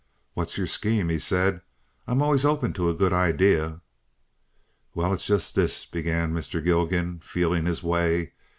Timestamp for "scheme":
0.65-1.09